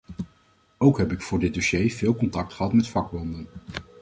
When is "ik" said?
1.11-1.21